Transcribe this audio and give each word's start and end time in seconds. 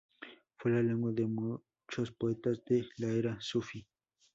Fue 0.57 0.71
la 0.71 0.81
lengua 0.81 1.11
de 1.11 1.27
muchos 1.27 2.11
poetas 2.13 2.65
de 2.65 2.89
la 2.97 3.09
era 3.09 3.37
sufí. 3.39 3.87